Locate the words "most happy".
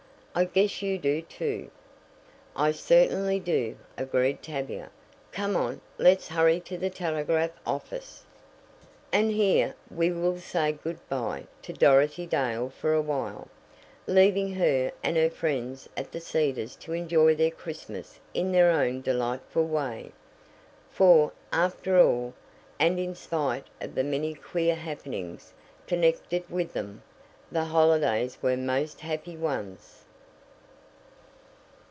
28.55-29.35